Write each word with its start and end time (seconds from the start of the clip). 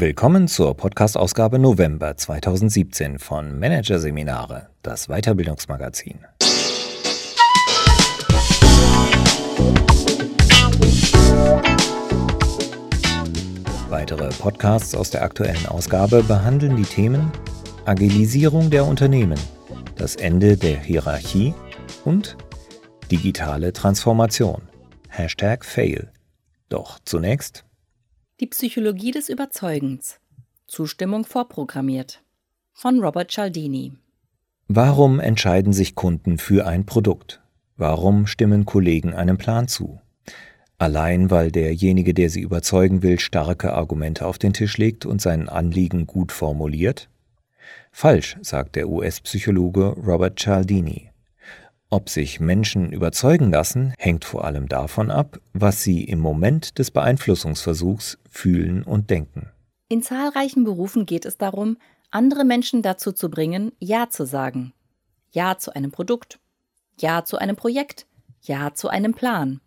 Willkommen 0.00 0.48
zur 0.48 0.74
Podcast-Ausgabe 0.78 1.58
November 1.58 2.16
2017 2.16 3.18
von 3.18 3.58
Managerseminare, 3.58 4.70
das 4.82 5.08
Weiterbildungsmagazin. 5.08 6.20
Weitere 13.90 14.30
Podcasts 14.30 14.94
aus 14.94 15.10
der 15.10 15.22
aktuellen 15.22 15.66
Ausgabe 15.66 16.22
behandeln 16.22 16.76
die 16.76 16.84
Themen 16.84 17.30
Agilisierung 17.84 18.70
der 18.70 18.86
Unternehmen, 18.86 19.38
das 19.96 20.16
Ende 20.16 20.56
der 20.56 20.80
Hierarchie 20.80 21.52
und 22.06 22.38
digitale 23.10 23.74
Transformation. 23.74 24.62
Hashtag 25.10 25.62
Fail. 25.62 26.10
Doch 26.70 27.00
zunächst 27.04 27.66
die 28.40 28.46
Psychologie 28.46 29.10
des 29.10 29.28
Überzeugens. 29.28 30.18
Zustimmung 30.66 31.26
vorprogrammiert. 31.26 32.22
Von 32.72 33.00
Robert 33.00 33.30
Cialdini. 33.30 33.92
Warum 34.66 35.20
entscheiden 35.20 35.74
sich 35.74 35.94
Kunden 35.94 36.38
für 36.38 36.66
ein 36.66 36.86
Produkt? 36.86 37.42
Warum 37.76 38.26
stimmen 38.26 38.64
Kollegen 38.64 39.12
einem 39.12 39.36
Plan 39.36 39.68
zu? 39.68 40.00
Allein 40.78 41.30
weil 41.30 41.52
derjenige, 41.52 42.14
der 42.14 42.30
sie 42.30 42.40
überzeugen 42.40 43.02
will, 43.02 43.20
starke 43.20 43.74
Argumente 43.74 44.24
auf 44.24 44.38
den 44.38 44.54
Tisch 44.54 44.78
legt 44.78 45.04
und 45.04 45.20
sein 45.20 45.50
Anliegen 45.50 46.06
gut 46.06 46.32
formuliert? 46.32 47.10
Falsch, 47.92 48.38
sagt 48.40 48.76
der 48.76 48.88
US-Psychologe 48.88 49.88
Robert 49.88 50.38
Cialdini. 50.38 51.09
Ob 51.92 52.08
sich 52.08 52.38
Menschen 52.38 52.92
überzeugen 52.92 53.50
lassen, 53.50 53.94
hängt 53.98 54.24
vor 54.24 54.44
allem 54.44 54.68
davon 54.68 55.10
ab, 55.10 55.40
was 55.52 55.82
sie 55.82 56.04
im 56.04 56.20
Moment 56.20 56.78
des 56.78 56.92
Beeinflussungsversuchs 56.92 58.18
fühlen 58.30 58.84
und 58.84 59.10
denken. 59.10 59.50
In 59.88 60.00
zahlreichen 60.04 60.62
Berufen 60.62 61.04
geht 61.04 61.24
es 61.24 61.36
darum, 61.36 61.78
andere 62.12 62.44
Menschen 62.44 62.82
dazu 62.82 63.10
zu 63.10 63.28
bringen, 63.28 63.72
Ja 63.80 64.08
zu 64.08 64.24
sagen. 64.24 64.72
Ja 65.32 65.58
zu 65.58 65.74
einem 65.74 65.90
Produkt. 65.90 66.38
Ja 67.00 67.24
zu 67.24 67.38
einem 67.38 67.56
Projekt. 67.56 68.06
Ja 68.42 68.72
zu 68.72 68.88
einem 68.88 69.12
Plan. 69.12 69.60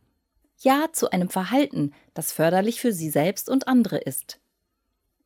Ja 0.59 0.87
zu 0.93 1.09
einem 1.09 1.27
Verhalten, 1.27 1.91
das 2.13 2.31
förderlich 2.31 2.79
für 2.79 2.93
sie 2.93 3.09
selbst 3.09 3.49
und 3.49 3.67
andere 3.67 3.97
ist. 3.97 4.39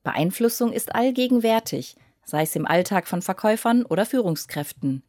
Beeinflussung 0.02 0.74
ist 0.74 0.96
allgegenwärtig, 0.96 1.96
sei 2.26 2.42
es 2.42 2.56
im 2.56 2.66
Alltag 2.66 3.08
von 3.08 3.22
Verkäufern 3.22 3.84
oder 3.84 4.08
Führungskräften. 4.08 5.04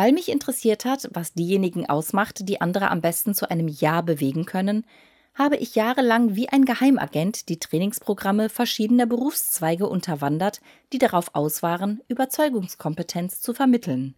Weil 0.00 0.12
mich 0.12 0.30
interessiert 0.30 0.86
hat, 0.86 1.10
was 1.12 1.34
diejenigen 1.34 1.86
ausmacht, 1.86 2.48
die 2.48 2.62
andere 2.62 2.90
am 2.90 3.02
besten 3.02 3.34
zu 3.34 3.50
einem 3.50 3.68
Ja 3.68 4.00
bewegen 4.00 4.46
können, 4.46 4.86
habe 5.34 5.56
ich 5.56 5.74
jahrelang 5.74 6.34
wie 6.34 6.48
ein 6.48 6.64
Geheimagent 6.64 7.50
die 7.50 7.58
Trainingsprogramme 7.58 8.48
verschiedener 8.48 9.04
Berufszweige 9.04 9.86
unterwandert, 9.86 10.62
die 10.94 10.98
darauf 10.98 11.34
aus 11.34 11.62
waren, 11.62 12.00
Überzeugungskompetenz 12.08 13.42
zu 13.42 13.52
vermitteln. 13.52 14.14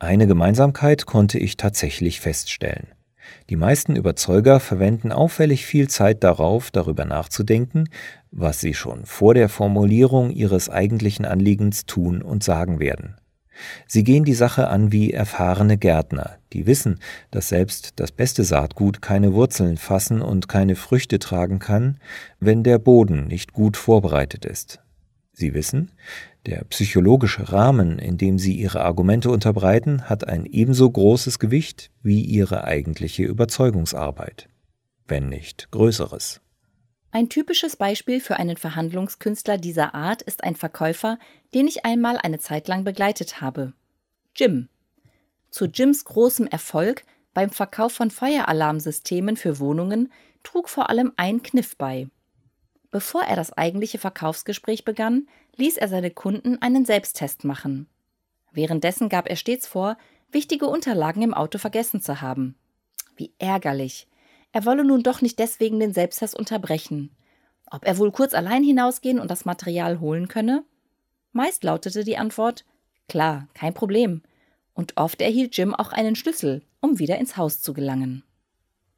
Eine 0.00 0.26
Gemeinsamkeit 0.26 1.06
konnte 1.06 1.38
ich 1.38 1.56
tatsächlich 1.56 2.20
feststellen. 2.20 2.88
Die 3.48 3.54
meisten 3.54 3.94
Überzeuger 3.94 4.58
verwenden 4.58 5.12
auffällig 5.12 5.66
viel 5.66 5.86
Zeit 5.86 6.24
darauf, 6.24 6.72
darüber 6.72 7.04
nachzudenken, 7.04 7.88
was 8.32 8.58
sie 8.58 8.74
schon 8.74 9.06
vor 9.06 9.34
der 9.34 9.48
Formulierung 9.48 10.32
ihres 10.32 10.68
eigentlichen 10.68 11.26
Anliegens 11.26 11.86
tun 11.86 12.22
und 12.22 12.42
sagen 12.42 12.80
werden. 12.80 13.18
Sie 13.86 14.04
gehen 14.04 14.24
die 14.24 14.34
Sache 14.34 14.68
an 14.68 14.92
wie 14.92 15.12
erfahrene 15.12 15.78
Gärtner, 15.78 16.38
die 16.52 16.66
wissen, 16.66 16.98
dass 17.30 17.48
selbst 17.48 17.92
das 17.96 18.12
beste 18.12 18.44
Saatgut 18.44 19.02
keine 19.02 19.34
Wurzeln 19.34 19.76
fassen 19.76 20.22
und 20.22 20.48
keine 20.48 20.76
Früchte 20.76 21.18
tragen 21.18 21.58
kann, 21.58 21.98
wenn 22.40 22.62
der 22.62 22.78
Boden 22.78 23.26
nicht 23.26 23.52
gut 23.52 23.76
vorbereitet 23.76 24.44
ist. 24.44 24.80
Sie 25.32 25.54
wissen, 25.54 25.92
der 26.46 26.64
psychologische 26.64 27.52
Rahmen, 27.52 27.98
in 27.98 28.18
dem 28.18 28.38
sie 28.38 28.54
ihre 28.54 28.82
Argumente 28.82 29.30
unterbreiten, 29.30 30.02
hat 30.02 30.26
ein 30.26 30.44
ebenso 30.44 30.90
großes 30.90 31.38
Gewicht 31.38 31.90
wie 32.02 32.20
ihre 32.20 32.64
eigentliche 32.64 33.22
Überzeugungsarbeit, 33.24 34.48
wenn 35.06 35.28
nicht 35.28 35.70
größeres. 35.70 36.40
Ein 37.14 37.28
typisches 37.28 37.76
Beispiel 37.76 38.20
für 38.20 38.36
einen 38.36 38.56
Verhandlungskünstler 38.56 39.58
dieser 39.58 39.94
Art 39.94 40.22
ist 40.22 40.44
ein 40.44 40.56
Verkäufer, 40.56 41.18
den 41.52 41.68
ich 41.68 41.84
einmal 41.84 42.16
eine 42.16 42.38
Zeit 42.38 42.68
lang 42.68 42.84
begleitet 42.84 43.42
habe. 43.42 43.74
Jim. 44.34 44.70
Zu 45.50 45.66
Jims 45.66 46.06
großem 46.06 46.46
Erfolg 46.46 47.04
beim 47.34 47.50
Verkauf 47.50 47.92
von 47.92 48.10
Feueralarmsystemen 48.10 49.36
für 49.36 49.58
Wohnungen 49.58 50.10
trug 50.42 50.70
vor 50.70 50.88
allem 50.88 51.12
ein 51.16 51.42
Kniff 51.42 51.76
bei. 51.76 52.08
Bevor 52.90 53.22
er 53.24 53.36
das 53.36 53.52
eigentliche 53.52 53.98
Verkaufsgespräch 53.98 54.86
begann, 54.86 55.28
ließ 55.56 55.76
er 55.76 55.88
seine 55.88 56.10
Kunden 56.10 56.62
einen 56.62 56.86
Selbsttest 56.86 57.44
machen. 57.44 57.88
Währenddessen 58.52 59.10
gab 59.10 59.28
er 59.28 59.36
stets 59.36 59.66
vor, 59.66 59.98
wichtige 60.30 60.66
Unterlagen 60.66 61.20
im 61.20 61.34
Auto 61.34 61.58
vergessen 61.58 62.00
zu 62.00 62.22
haben. 62.22 62.54
Wie 63.16 63.34
ärgerlich. 63.38 64.08
Er 64.52 64.64
wolle 64.66 64.84
nun 64.84 65.02
doch 65.02 65.22
nicht 65.22 65.38
deswegen 65.38 65.80
den 65.80 65.94
Selbsttest 65.94 66.34
unterbrechen. 66.34 67.10
Ob 67.70 67.86
er 67.86 67.96
wohl 67.98 68.12
kurz 68.12 68.34
allein 68.34 68.62
hinausgehen 68.62 69.18
und 69.18 69.30
das 69.30 69.46
Material 69.46 69.98
holen 69.98 70.28
könne? 70.28 70.64
Meist 71.32 71.64
lautete 71.64 72.04
die 72.04 72.18
Antwort 72.18 72.64
Klar, 73.08 73.48
kein 73.54 73.74
Problem. 73.74 74.22
Und 74.74 74.96
oft 74.96 75.20
erhielt 75.20 75.56
Jim 75.56 75.74
auch 75.74 75.92
einen 75.92 76.16
Schlüssel, 76.16 76.62
um 76.80 76.98
wieder 76.98 77.18
ins 77.18 77.36
Haus 77.36 77.60
zu 77.60 77.72
gelangen. 77.72 78.22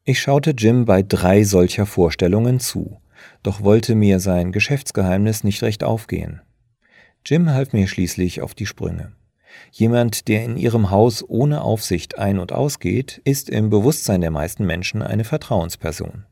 Ich 0.04 0.20
schaute 0.20 0.50
Jim 0.50 0.84
bei 0.84 1.02
drei 1.02 1.44
solcher 1.44 1.86
Vorstellungen 1.86 2.60
zu, 2.60 3.00
doch 3.42 3.62
wollte 3.62 3.94
mir 3.94 4.20
sein 4.20 4.52
Geschäftsgeheimnis 4.52 5.44
nicht 5.44 5.62
recht 5.62 5.82
aufgehen. 5.82 6.42
Jim 7.24 7.50
half 7.50 7.72
mir 7.72 7.86
schließlich 7.86 8.42
auf 8.42 8.54
die 8.54 8.66
Sprünge. 8.66 9.12
Jemand, 9.72 10.28
der 10.28 10.44
in 10.44 10.56
ihrem 10.56 10.90
Haus 10.90 11.24
ohne 11.26 11.62
Aufsicht 11.62 12.18
ein- 12.18 12.38
und 12.38 12.52
ausgeht, 12.52 13.20
ist 13.24 13.50
im 13.50 13.70
Bewusstsein 13.70 14.20
der 14.20 14.30
meisten 14.30 14.64
Menschen 14.66 15.02
eine 15.02 15.24
Vertrauensperson. 15.24 16.24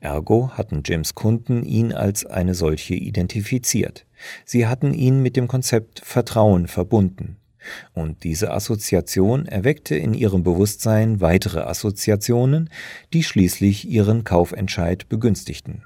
Ergo 0.00 0.50
hatten 0.52 0.82
Jims 0.84 1.14
Kunden 1.14 1.62
ihn 1.62 1.92
als 1.92 2.24
eine 2.24 2.54
solche 2.54 2.94
identifiziert. 2.94 4.06
Sie 4.44 4.66
hatten 4.66 4.94
ihn 4.94 5.22
mit 5.22 5.36
dem 5.36 5.48
Konzept 5.48 6.00
Vertrauen 6.04 6.66
verbunden. 6.66 7.36
Und 7.94 8.22
diese 8.24 8.52
Assoziation 8.52 9.46
erweckte 9.46 9.96
in 9.96 10.14
ihrem 10.14 10.42
Bewusstsein 10.42 11.20
weitere 11.20 11.60
Assoziationen, 11.60 12.70
die 13.12 13.24
schließlich 13.24 13.88
ihren 13.88 14.24
Kaufentscheid 14.24 15.08
begünstigten. 15.08 15.84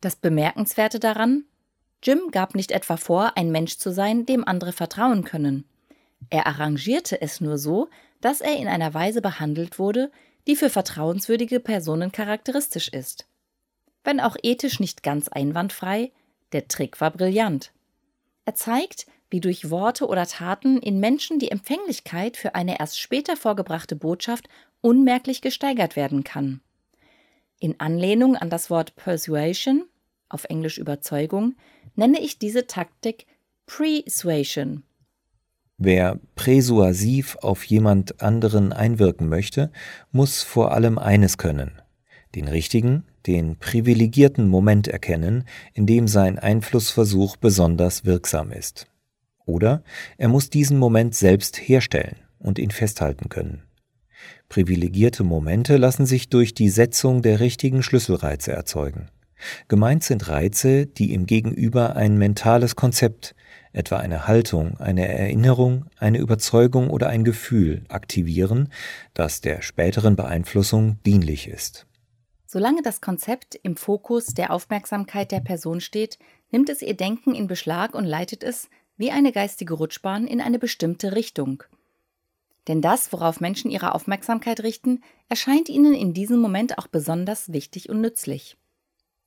Das 0.00 0.16
Bemerkenswerte 0.16 0.98
daran? 0.98 1.44
Jim 2.02 2.30
gab 2.30 2.54
nicht 2.54 2.70
etwa 2.72 2.96
vor, 2.96 3.36
ein 3.36 3.50
Mensch 3.50 3.78
zu 3.78 3.92
sein, 3.92 4.26
dem 4.26 4.46
andere 4.46 4.72
vertrauen 4.72 5.24
können. 5.24 5.64
Er 6.30 6.46
arrangierte 6.46 7.20
es 7.20 7.40
nur 7.40 7.58
so, 7.58 7.88
dass 8.20 8.40
er 8.40 8.56
in 8.56 8.68
einer 8.68 8.92
Weise 8.94 9.22
behandelt 9.22 9.78
wurde, 9.78 10.10
die 10.46 10.56
für 10.56 10.70
vertrauenswürdige 10.70 11.60
Personen 11.60 12.12
charakteristisch 12.12 12.88
ist. 12.88 13.26
Wenn 14.04 14.20
auch 14.20 14.36
ethisch 14.42 14.80
nicht 14.80 15.02
ganz 15.02 15.28
einwandfrei, 15.28 16.12
der 16.52 16.68
Trick 16.68 17.00
war 17.00 17.10
brillant. 17.10 17.72
Er 18.44 18.54
zeigt, 18.54 19.06
wie 19.30 19.40
durch 19.40 19.70
Worte 19.70 20.06
oder 20.06 20.26
Taten 20.26 20.78
in 20.78 21.00
Menschen 21.00 21.38
die 21.38 21.50
Empfänglichkeit 21.50 22.36
für 22.36 22.54
eine 22.54 22.80
erst 22.80 22.98
später 22.98 23.36
vorgebrachte 23.36 23.94
Botschaft 23.94 24.48
unmerklich 24.80 25.42
gesteigert 25.42 25.96
werden 25.96 26.24
kann. 26.24 26.62
In 27.60 27.78
Anlehnung 27.80 28.36
an 28.36 28.50
das 28.50 28.70
Wort 28.70 28.96
Persuasion, 28.96 29.84
auf 30.28 30.44
Englisch 30.44 30.78
Überzeugung, 30.78 31.56
nenne 31.94 32.20
ich 32.20 32.38
diese 32.38 32.66
Taktik 32.66 33.26
Persuasion. 33.66 34.84
Wer 35.78 36.18
präsuasiv 36.34 37.36
auf 37.40 37.64
jemand 37.64 38.20
anderen 38.20 38.72
einwirken 38.72 39.28
möchte, 39.28 39.70
muss 40.10 40.42
vor 40.42 40.72
allem 40.72 40.98
eines 40.98 41.38
können 41.38 41.80
den 42.34 42.48
richtigen, 42.48 43.04
den 43.26 43.56
privilegierten 43.56 44.48
Moment 44.48 44.88
erkennen, 44.88 45.44
in 45.74 45.86
dem 45.86 46.08
sein 46.08 46.38
Einflussversuch 46.38 47.36
besonders 47.36 48.04
wirksam 48.04 48.52
ist. 48.52 48.86
Oder 49.44 49.82
er 50.18 50.28
muss 50.28 50.50
diesen 50.50 50.78
Moment 50.78 51.14
selbst 51.14 51.56
herstellen 51.56 52.16
und 52.38 52.58
ihn 52.58 52.70
festhalten 52.70 53.28
können. 53.28 53.62
Privilegierte 54.48 55.24
Momente 55.24 55.76
lassen 55.76 56.06
sich 56.06 56.28
durch 56.28 56.54
die 56.54 56.68
Setzung 56.68 57.22
der 57.22 57.40
richtigen 57.40 57.82
Schlüsselreize 57.82 58.52
erzeugen. 58.52 59.08
Gemeint 59.68 60.04
sind 60.04 60.28
Reize, 60.28 60.86
die 60.86 61.14
im 61.14 61.26
Gegenüber 61.26 61.96
ein 61.96 62.18
mentales 62.18 62.76
Konzept, 62.76 63.34
etwa 63.78 63.98
eine 63.98 64.26
Haltung, 64.26 64.76
eine 64.78 65.06
Erinnerung, 65.06 65.86
eine 65.96 66.18
Überzeugung 66.18 66.90
oder 66.90 67.08
ein 67.08 67.24
Gefühl 67.24 67.84
aktivieren, 67.88 68.72
das 69.14 69.40
der 69.40 69.62
späteren 69.62 70.16
Beeinflussung 70.16 70.98
dienlich 71.06 71.48
ist. 71.48 71.86
Solange 72.44 72.82
das 72.82 73.00
Konzept 73.00 73.54
im 73.62 73.76
Fokus 73.76 74.26
der 74.28 74.52
Aufmerksamkeit 74.52 75.30
der 75.30 75.40
Person 75.40 75.80
steht, 75.80 76.18
nimmt 76.50 76.68
es 76.68 76.82
ihr 76.82 76.96
Denken 76.96 77.34
in 77.34 77.46
Beschlag 77.46 77.94
und 77.94 78.04
leitet 78.04 78.42
es, 78.42 78.68
wie 78.96 79.12
eine 79.12 79.32
geistige 79.32 79.74
Rutschbahn, 79.74 80.26
in 80.26 80.40
eine 80.40 80.58
bestimmte 80.58 81.14
Richtung. 81.14 81.62
Denn 82.66 82.82
das, 82.82 83.12
worauf 83.12 83.40
Menschen 83.40 83.70
ihre 83.70 83.94
Aufmerksamkeit 83.94 84.60
richten, 84.60 85.02
erscheint 85.28 85.68
ihnen 85.68 85.94
in 85.94 86.14
diesem 86.14 86.38
Moment 86.40 86.78
auch 86.78 86.86
besonders 86.86 87.52
wichtig 87.52 87.88
und 87.88 88.00
nützlich. 88.00 88.56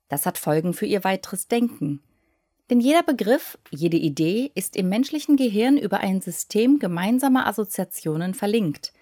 Das 0.10 0.26
hat 0.26 0.38
Folgen 0.38 0.74
für 0.74 0.86
ihr 0.86 1.04
weiteres 1.04 1.48
Denken. 1.48 2.02
Denn 2.72 2.80
jeder 2.80 3.04
Begriff, 3.04 3.58
jede 3.70 3.98
Idee 3.98 4.50
ist 4.56 4.78
im 4.78 4.88
menschlichen 4.88 5.36
Gehirn 5.36 5.78
über 5.78 6.00
ein 6.00 6.22
System 6.22 6.80
gemeinsamer 6.80 7.46
Assoziationen 7.46 8.34
verlinkt. 8.34 8.94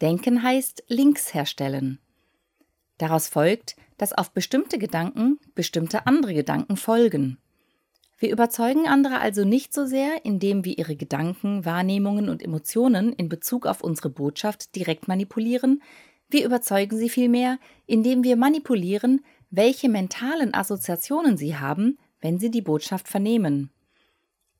Denken 0.00 0.42
heißt 0.42 0.84
Links 0.88 1.34
herstellen. 1.34 1.98
Daraus 2.96 3.28
folgt, 3.28 3.76
dass 3.98 4.14
auf 4.14 4.30
bestimmte 4.30 4.78
Gedanken 4.78 5.38
bestimmte 5.54 6.06
andere 6.06 6.32
Gedanken 6.32 6.78
folgen. 6.78 7.36
Wir 8.18 8.30
überzeugen 8.30 8.88
andere 8.88 9.20
also 9.20 9.44
nicht 9.44 9.74
so 9.74 9.84
sehr, 9.84 10.24
indem 10.24 10.64
wir 10.64 10.78
ihre 10.78 10.96
Gedanken, 10.96 11.66
Wahrnehmungen 11.66 12.30
und 12.30 12.42
Emotionen 12.42 13.12
in 13.12 13.28
Bezug 13.28 13.66
auf 13.66 13.84
unsere 13.84 14.08
Botschaft 14.08 14.74
direkt 14.74 15.06
manipulieren, 15.06 15.82
wir 16.30 16.46
überzeugen 16.46 16.96
sie 16.96 17.10
vielmehr, 17.10 17.58
indem 17.84 18.24
wir 18.24 18.36
manipulieren, 18.36 19.22
welche 19.50 19.90
mentalen 19.90 20.54
Assoziationen 20.54 21.36
sie 21.36 21.58
haben, 21.58 21.98
wenn 22.22 22.38
sie 22.38 22.50
die 22.50 22.62
Botschaft 22.62 23.08
vernehmen. 23.08 23.70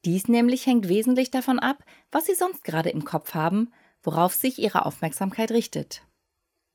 Dies 0.05 0.29
nämlich 0.29 0.67
hängt 0.67 0.89
wesentlich 0.89 1.31
davon 1.31 1.59
ab, 1.59 1.83
was 2.11 2.27
sie 2.27 2.35
sonst 2.35 2.65
gerade 2.65 2.91
im 2.91 3.05
Kopf 3.05 3.35
haben, 3.35 3.73
worauf 4.03 4.35
sich 4.35 4.59
ihre 4.59 4.85
Aufmerksamkeit 4.85 5.53
richtet. 5.53 6.03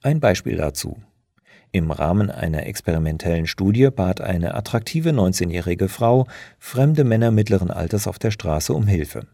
Ein 0.01 0.19
Beispiel 0.19 0.57
dazu. 0.57 0.97
Im 1.73 1.91
Rahmen 1.91 2.31
einer 2.31 2.65
experimentellen 2.65 3.45
Studie 3.45 3.89
bat 3.89 4.21
eine 4.21 4.55
attraktive 4.55 5.09
19-jährige 5.09 5.89
Frau 5.89 6.25
fremde 6.57 7.03
Männer 7.03 7.31
mittleren 7.31 7.69
Alters 7.69 8.07
auf 8.07 8.17
der 8.17 8.31
Straße 8.31 8.73
um 8.73 8.87
Hilfe. 8.87 9.27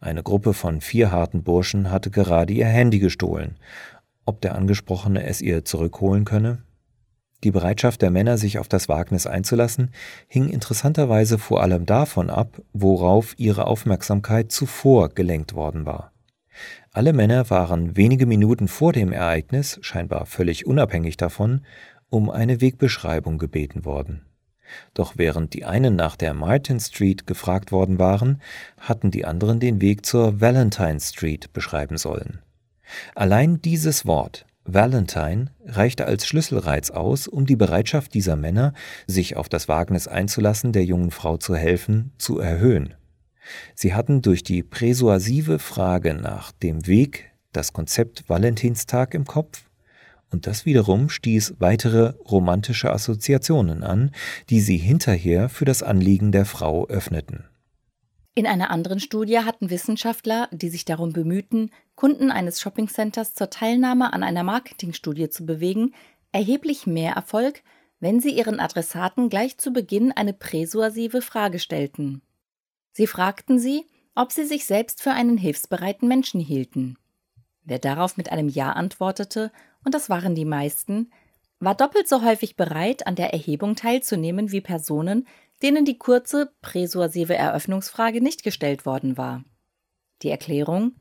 Eine 0.00 0.22
Gruppe 0.22 0.54
von 0.54 0.80
vier 0.80 1.10
harten 1.10 1.42
Burschen 1.42 1.90
hatte 1.90 2.10
gerade 2.10 2.52
ihr 2.52 2.66
Handy 2.66 3.00
gestohlen. 3.00 3.58
Ob 4.24 4.40
der 4.40 4.54
Angesprochene 4.54 5.24
es 5.24 5.40
ihr 5.40 5.64
zurückholen 5.64 6.24
könne? 6.24 6.62
Die 7.44 7.52
Bereitschaft 7.52 8.02
der 8.02 8.10
Männer, 8.10 8.36
sich 8.36 8.58
auf 8.58 8.68
das 8.68 8.88
Wagnis 8.88 9.26
einzulassen, 9.26 9.92
hing 10.26 10.48
interessanterweise 10.48 11.38
vor 11.38 11.62
allem 11.62 11.86
davon 11.86 12.30
ab, 12.30 12.60
worauf 12.72 13.34
ihre 13.38 13.66
Aufmerksamkeit 13.66 14.50
zuvor 14.50 15.10
gelenkt 15.10 15.54
worden 15.54 15.86
war. 15.86 16.12
Alle 16.90 17.12
Männer 17.12 17.48
waren 17.50 17.96
wenige 17.96 18.26
Minuten 18.26 18.66
vor 18.66 18.92
dem 18.92 19.12
Ereignis, 19.12 19.78
scheinbar 19.82 20.26
völlig 20.26 20.66
unabhängig 20.66 21.16
davon, 21.16 21.64
um 22.10 22.28
eine 22.28 22.60
Wegbeschreibung 22.60 23.38
gebeten 23.38 23.84
worden. 23.84 24.24
Doch 24.94 25.14
während 25.16 25.54
die 25.54 25.64
einen 25.64 25.94
nach 25.94 26.16
der 26.16 26.34
Martin 26.34 26.80
Street 26.80 27.26
gefragt 27.26 27.70
worden 27.70 27.98
waren, 27.98 28.42
hatten 28.78 29.10
die 29.10 29.24
anderen 29.24 29.60
den 29.60 29.80
Weg 29.80 30.04
zur 30.04 30.40
Valentine 30.40 31.00
Street 31.00 31.52
beschreiben 31.52 31.96
sollen. 31.96 32.40
Allein 33.14 33.62
dieses 33.62 34.06
Wort 34.06 34.44
Valentine 34.70 35.46
reichte 35.64 36.04
als 36.04 36.26
Schlüsselreiz 36.26 36.90
aus, 36.90 37.26
um 37.26 37.46
die 37.46 37.56
Bereitschaft 37.56 38.12
dieser 38.12 38.36
Männer, 38.36 38.74
sich 39.06 39.36
auf 39.36 39.48
das 39.48 39.66
Wagnis 39.66 40.06
einzulassen, 40.06 40.72
der 40.72 40.84
jungen 40.84 41.10
Frau 41.10 41.38
zu 41.38 41.56
helfen, 41.56 42.12
zu 42.18 42.38
erhöhen. 42.38 42.94
Sie 43.74 43.94
hatten 43.94 44.20
durch 44.20 44.42
die 44.42 44.62
präsuasive 44.62 45.58
Frage 45.58 46.12
nach 46.12 46.52
dem 46.52 46.86
Weg 46.86 47.32
das 47.52 47.72
Konzept 47.72 48.28
Valentinstag 48.28 49.14
im 49.14 49.24
Kopf 49.24 49.62
und 50.30 50.46
das 50.46 50.66
wiederum 50.66 51.08
stieß 51.08 51.54
weitere 51.58 52.12
romantische 52.30 52.92
Assoziationen 52.92 53.82
an, 53.82 54.10
die 54.50 54.60
sie 54.60 54.76
hinterher 54.76 55.48
für 55.48 55.64
das 55.64 55.82
Anliegen 55.82 56.30
der 56.30 56.44
Frau 56.44 56.86
öffneten. 56.88 57.44
In 58.38 58.46
einer 58.46 58.70
anderen 58.70 59.00
Studie 59.00 59.40
hatten 59.40 59.68
Wissenschaftler, 59.68 60.48
die 60.52 60.68
sich 60.68 60.84
darum 60.84 61.12
bemühten, 61.12 61.72
Kunden 61.96 62.30
eines 62.30 62.60
Shoppingcenters 62.60 63.34
zur 63.34 63.50
Teilnahme 63.50 64.12
an 64.12 64.22
einer 64.22 64.44
Marketingstudie 64.44 65.28
zu 65.28 65.44
bewegen, 65.44 65.92
erheblich 66.30 66.86
mehr 66.86 67.14
Erfolg, 67.14 67.64
wenn 67.98 68.20
sie 68.20 68.30
ihren 68.30 68.60
Adressaten 68.60 69.28
gleich 69.28 69.58
zu 69.58 69.72
Beginn 69.72 70.12
eine 70.12 70.34
präsuasive 70.34 71.20
Frage 71.20 71.58
stellten. 71.58 72.22
Sie 72.92 73.08
fragten 73.08 73.58
sie, 73.58 73.86
ob 74.14 74.30
sie 74.30 74.44
sich 74.44 74.66
selbst 74.66 75.02
für 75.02 75.10
einen 75.10 75.36
hilfsbereiten 75.36 76.06
Menschen 76.06 76.40
hielten. 76.40 76.96
Wer 77.64 77.80
darauf 77.80 78.16
mit 78.16 78.30
einem 78.30 78.48
Ja 78.48 78.70
antwortete, 78.70 79.50
und 79.84 79.94
das 79.94 80.10
waren 80.10 80.36
die 80.36 80.44
meisten, 80.44 81.10
war 81.58 81.74
doppelt 81.74 82.06
so 82.06 82.22
häufig 82.22 82.54
bereit, 82.54 83.04
an 83.08 83.16
der 83.16 83.32
Erhebung 83.32 83.74
teilzunehmen 83.74 84.52
wie 84.52 84.60
Personen, 84.60 85.26
denen 85.62 85.84
die 85.84 85.98
kurze, 85.98 86.52
präsuasive 86.62 87.34
Eröffnungsfrage 87.34 88.20
nicht 88.20 88.42
gestellt 88.42 88.86
worden 88.86 89.16
war. 89.16 89.44
Die 90.22 90.30
Erklärung 90.30 90.96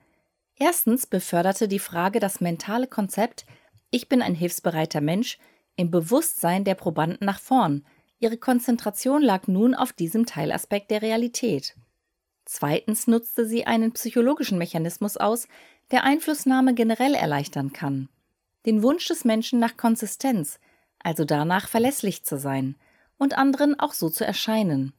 Erstens 0.59 1.05
beförderte 1.05 1.67
die 1.67 1.79
Frage 1.79 2.19
das 2.19 2.41
mentale 2.41 2.87
Konzept 2.87 3.45
Ich 3.91 4.09
bin 4.09 4.21
ein 4.21 4.33
hilfsbereiter 4.33 5.01
Mensch 5.01 5.37
im 5.75 5.91
Bewusstsein 5.91 6.63
der 6.63 6.73
Probanden 6.73 7.25
nach 7.25 7.39
vorn, 7.39 7.85
Ihre 8.19 8.37
Konzentration 8.37 9.21
lag 9.21 9.47
nun 9.47 9.75
auf 9.75 9.93
diesem 9.93 10.25
Teilaspekt 10.25 10.89
der 10.89 11.03
Realität. 11.03 11.75
Zweitens 12.45 13.05
nutzte 13.07 13.45
sie 13.45 13.67
einen 13.67 13.91
psychologischen 13.91 14.57
Mechanismus 14.57 15.17
aus, 15.17 15.47
der 15.91 16.03
Einflussnahme 16.03 16.73
generell 16.73 17.13
erleichtern 17.13 17.73
kann. 17.73 18.09
Den 18.65 18.81
Wunsch 18.81 19.07
des 19.07 19.23
Menschen 19.23 19.59
nach 19.59 19.77
Konsistenz, 19.77 20.59
also 20.99 21.25
danach 21.25 21.67
verlässlich 21.67 22.23
zu 22.23 22.37
sein 22.39 22.75
und 23.17 23.37
anderen 23.37 23.79
auch 23.79 23.93
so 23.93 24.09
zu 24.09 24.25
erscheinen. 24.25 24.93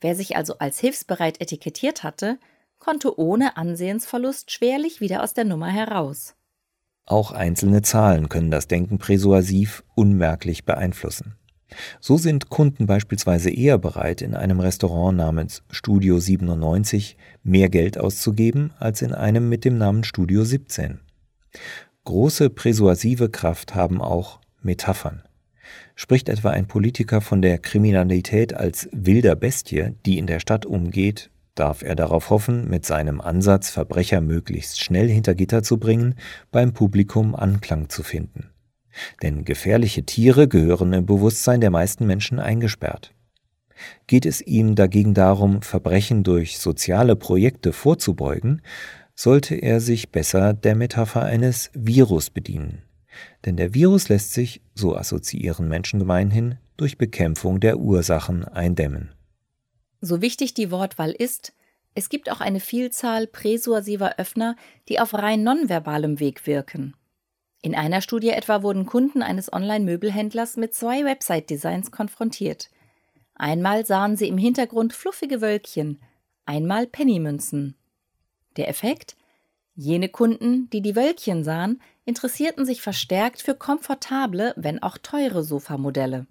Wer 0.00 0.14
sich 0.14 0.36
also 0.36 0.58
als 0.58 0.78
hilfsbereit 0.78 1.40
etikettiert 1.40 2.02
hatte, 2.02 2.38
konnte 2.78 3.18
ohne 3.18 3.56
Ansehensverlust 3.56 4.50
schwerlich 4.50 5.00
wieder 5.00 5.22
aus 5.22 5.34
der 5.34 5.44
Nummer 5.44 5.68
heraus. 5.68 6.34
Auch 7.04 7.32
einzelne 7.32 7.82
Zahlen 7.82 8.28
können 8.28 8.50
das 8.50 8.68
Denken 8.68 8.98
präsuasiv 8.98 9.82
unmerklich 9.94 10.64
beeinflussen. 10.64 11.36
So 12.00 12.16
sind 12.16 12.48
Kunden 12.48 12.86
beispielsweise 12.86 13.50
eher 13.50 13.78
bereit, 13.78 14.22
in 14.22 14.34
einem 14.34 14.60
Restaurant 14.60 15.16
namens 15.16 15.62
Studio 15.70 16.18
97 16.18 17.16
mehr 17.42 17.68
Geld 17.68 17.98
auszugeben 17.98 18.72
als 18.78 19.02
in 19.02 19.12
einem 19.12 19.48
mit 19.48 19.64
dem 19.64 19.76
Namen 19.76 20.04
Studio 20.04 20.44
17. 20.44 21.00
Große 22.04 22.50
präsuasive 22.50 23.28
Kraft 23.28 23.74
haben 23.74 24.00
auch 24.00 24.40
Metaphern. 24.62 25.22
Spricht 26.00 26.28
etwa 26.28 26.50
ein 26.50 26.68
Politiker 26.68 27.20
von 27.20 27.42
der 27.42 27.58
Kriminalität 27.58 28.54
als 28.54 28.88
wilder 28.92 29.34
Bestie, 29.34 29.96
die 30.06 30.18
in 30.18 30.28
der 30.28 30.38
Stadt 30.38 30.64
umgeht, 30.64 31.28
darf 31.56 31.82
er 31.82 31.96
darauf 31.96 32.30
hoffen, 32.30 32.70
mit 32.70 32.86
seinem 32.86 33.20
Ansatz, 33.20 33.68
Verbrecher 33.68 34.20
möglichst 34.20 34.80
schnell 34.80 35.08
hinter 35.08 35.34
Gitter 35.34 35.64
zu 35.64 35.76
bringen, 35.78 36.14
beim 36.52 36.72
Publikum 36.72 37.34
Anklang 37.34 37.88
zu 37.88 38.04
finden. 38.04 38.50
Denn 39.24 39.44
gefährliche 39.44 40.04
Tiere 40.04 40.46
gehören 40.46 40.92
im 40.92 41.04
Bewusstsein 41.04 41.60
der 41.60 41.70
meisten 41.70 42.06
Menschen 42.06 42.38
eingesperrt. 42.38 43.12
Geht 44.06 44.24
es 44.24 44.40
ihm 44.40 44.76
dagegen 44.76 45.14
darum, 45.14 45.62
Verbrechen 45.62 46.22
durch 46.22 46.58
soziale 46.58 47.16
Projekte 47.16 47.72
vorzubeugen, 47.72 48.62
sollte 49.16 49.56
er 49.56 49.80
sich 49.80 50.12
besser 50.12 50.52
der 50.52 50.76
Metapher 50.76 51.24
eines 51.24 51.72
Virus 51.74 52.30
bedienen. 52.30 52.82
Denn 53.44 53.56
der 53.56 53.74
Virus 53.74 54.08
lässt 54.08 54.32
sich, 54.32 54.62
so 54.74 54.96
assoziieren 54.96 55.68
Menschen 55.68 55.98
gemeinhin, 55.98 56.58
durch 56.76 56.98
Bekämpfung 56.98 57.60
der 57.60 57.78
Ursachen 57.78 58.44
eindämmen. 58.44 59.12
So 60.00 60.20
wichtig 60.22 60.54
die 60.54 60.70
Wortwahl 60.70 61.10
ist, 61.10 61.52
es 61.94 62.08
gibt 62.08 62.30
auch 62.30 62.40
eine 62.40 62.60
Vielzahl 62.60 63.26
präsuasiver 63.26 64.18
Öffner, 64.18 64.54
die 64.88 65.00
auf 65.00 65.14
rein 65.14 65.42
nonverbalem 65.42 66.20
Weg 66.20 66.46
wirken. 66.46 66.94
In 67.60 67.74
einer 67.74 68.00
Studie 68.02 68.30
etwa 68.30 68.62
wurden 68.62 68.86
Kunden 68.86 69.20
eines 69.20 69.52
Online-Möbelhändlers 69.52 70.56
mit 70.56 70.74
zwei 70.74 71.04
Website-Designs 71.04 71.90
konfrontiert. 71.90 72.70
Einmal 73.34 73.84
sahen 73.84 74.16
sie 74.16 74.28
im 74.28 74.38
Hintergrund 74.38 74.92
fluffige 74.92 75.40
Wölkchen, 75.40 76.00
einmal 76.44 76.86
Pennymünzen. 76.86 77.74
Der 78.56 78.68
Effekt? 78.68 79.16
Jene 79.74 80.08
Kunden, 80.08 80.70
die 80.70 80.82
die 80.82 80.96
Wölkchen 80.96 81.42
sahen, 81.42 81.80
interessierten 82.08 82.64
sich 82.64 82.80
verstärkt 82.80 83.42
für 83.42 83.54
komfortable, 83.54 84.54
wenn 84.56 84.82
auch 84.82 84.96
teure 84.96 85.44
Sofamodelle. 85.44 86.26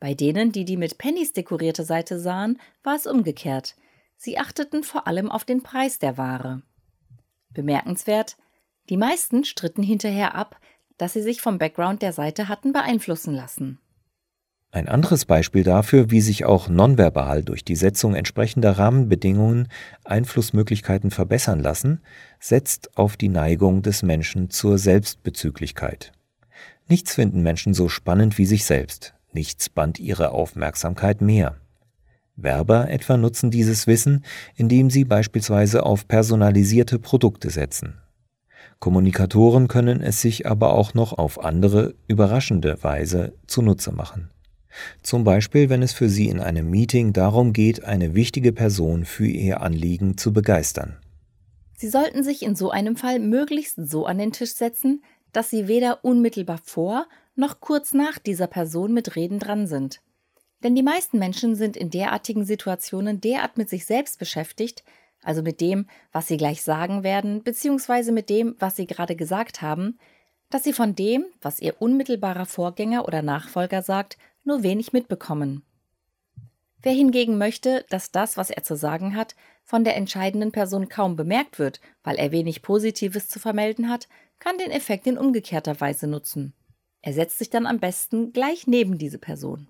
Bei 0.00 0.14
denen, 0.14 0.50
die 0.50 0.64
die 0.64 0.76
mit 0.76 0.98
Pennies 0.98 1.32
dekorierte 1.32 1.84
Seite 1.84 2.18
sahen, 2.18 2.60
war 2.82 2.96
es 2.96 3.06
umgekehrt. 3.06 3.76
Sie 4.16 4.36
achteten 4.36 4.82
vor 4.82 5.06
allem 5.06 5.30
auf 5.30 5.44
den 5.44 5.62
Preis 5.62 6.00
der 6.00 6.18
Ware. 6.18 6.62
Bemerkenswert, 7.50 8.36
die 8.88 8.96
meisten 8.96 9.44
stritten 9.44 9.82
hinterher 9.82 10.34
ab, 10.34 10.60
dass 10.98 11.12
sie 11.12 11.22
sich 11.22 11.40
vom 11.40 11.58
Background 11.58 12.02
der 12.02 12.12
Seite 12.12 12.48
hatten 12.48 12.72
beeinflussen 12.72 13.34
lassen. 13.34 13.78
Ein 14.76 14.88
anderes 14.88 15.24
Beispiel 15.24 15.62
dafür, 15.62 16.10
wie 16.10 16.20
sich 16.20 16.44
auch 16.44 16.68
nonverbal 16.68 17.42
durch 17.42 17.64
die 17.64 17.76
Setzung 17.76 18.14
entsprechender 18.14 18.72
Rahmenbedingungen 18.72 19.68
Einflussmöglichkeiten 20.04 21.10
verbessern 21.10 21.60
lassen, 21.60 22.02
setzt 22.40 22.94
auf 22.94 23.16
die 23.16 23.30
Neigung 23.30 23.80
des 23.80 24.02
Menschen 24.02 24.50
zur 24.50 24.76
Selbstbezüglichkeit. 24.76 26.12
Nichts 26.88 27.14
finden 27.14 27.40
Menschen 27.40 27.72
so 27.72 27.88
spannend 27.88 28.36
wie 28.36 28.44
sich 28.44 28.66
selbst, 28.66 29.14
nichts 29.32 29.70
band 29.70 29.98
ihre 29.98 30.32
Aufmerksamkeit 30.32 31.22
mehr. 31.22 31.56
Werber 32.36 32.90
etwa 32.90 33.16
nutzen 33.16 33.50
dieses 33.50 33.86
Wissen, 33.86 34.26
indem 34.56 34.90
sie 34.90 35.06
beispielsweise 35.06 35.86
auf 35.86 36.06
personalisierte 36.06 36.98
Produkte 36.98 37.48
setzen. 37.48 37.94
Kommunikatoren 38.78 39.68
können 39.68 40.02
es 40.02 40.20
sich 40.20 40.46
aber 40.46 40.74
auch 40.74 40.92
noch 40.92 41.14
auf 41.14 41.42
andere, 41.42 41.94
überraschende 42.08 42.82
Weise 42.82 43.32
zunutze 43.46 43.90
machen. 43.90 44.28
Zum 45.02 45.24
Beispiel, 45.24 45.68
wenn 45.68 45.82
es 45.82 45.92
für 45.92 46.08
Sie 46.08 46.28
in 46.28 46.40
einem 46.40 46.70
Meeting 46.70 47.12
darum 47.12 47.52
geht, 47.52 47.84
eine 47.84 48.14
wichtige 48.14 48.52
Person 48.52 49.04
für 49.04 49.26
Ihr 49.26 49.60
Anliegen 49.60 50.18
zu 50.18 50.32
begeistern. 50.32 50.96
Sie 51.76 51.88
sollten 51.88 52.22
sich 52.22 52.42
in 52.42 52.56
so 52.56 52.70
einem 52.70 52.96
Fall 52.96 53.18
möglichst 53.18 53.76
so 53.76 54.06
an 54.06 54.18
den 54.18 54.32
Tisch 54.32 54.54
setzen, 54.54 55.02
dass 55.32 55.50
Sie 55.50 55.68
weder 55.68 56.04
unmittelbar 56.04 56.58
vor 56.62 57.06
noch 57.34 57.60
kurz 57.60 57.92
nach 57.92 58.18
dieser 58.18 58.46
Person 58.46 58.92
mit 58.94 59.14
Reden 59.14 59.38
dran 59.38 59.66
sind. 59.66 60.00
Denn 60.62 60.74
die 60.74 60.82
meisten 60.82 61.18
Menschen 61.18 61.54
sind 61.54 61.76
in 61.76 61.90
derartigen 61.90 62.44
Situationen 62.44 63.20
derart 63.20 63.58
mit 63.58 63.68
sich 63.68 63.84
selbst 63.84 64.18
beschäftigt, 64.18 64.84
also 65.22 65.42
mit 65.42 65.60
dem, 65.60 65.86
was 66.12 66.28
sie 66.28 66.36
gleich 66.36 66.62
sagen 66.62 67.02
werden, 67.02 67.42
beziehungsweise 67.42 68.12
mit 68.12 68.30
dem, 68.30 68.56
was 68.58 68.76
sie 68.76 68.86
gerade 68.86 69.16
gesagt 69.16 69.60
haben, 69.60 69.98
dass 70.50 70.64
sie 70.64 70.72
von 70.72 70.94
dem, 70.94 71.26
was 71.42 71.60
ihr 71.60 71.80
unmittelbarer 71.80 72.46
Vorgänger 72.46 73.06
oder 73.06 73.22
Nachfolger 73.22 73.82
sagt, 73.82 74.16
nur 74.46 74.62
wenig 74.62 74.92
mitbekommen. 74.92 75.62
Wer 76.82 76.92
hingegen 76.92 77.36
möchte, 77.36 77.84
dass 77.90 78.12
das, 78.12 78.36
was 78.36 78.50
er 78.50 78.62
zu 78.62 78.76
sagen 78.76 79.16
hat, 79.16 79.34
von 79.64 79.82
der 79.82 79.96
entscheidenden 79.96 80.52
Person 80.52 80.88
kaum 80.88 81.16
bemerkt 81.16 81.58
wird, 81.58 81.80
weil 82.04 82.16
er 82.16 82.30
wenig 82.30 82.62
Positives 82.62 83.28
zu 83.28 83.40
vermelden 83.40 83.88
hat, 83.90 84.08
kann 84.38 84.58
den 84.58 84.70
Effekt 84.70 85.06
in 85.06 85.18
umgekehrter 85.18 85.80
Weise 85.80 86.06
nutzen. 86.06 86.54
Er 87.02 87.12
setzt 87.12 87.38
sich 87.38 87.50
dann 87.50 87.66
am 87.66 87.80
besten 87.80 88.32
gleich 88.32 88.66
neben 88.66 88.98
diese 88.98 89.18
Person. 89.18 89.68